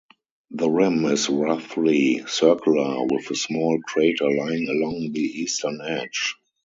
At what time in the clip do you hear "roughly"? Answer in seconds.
1.29-2.25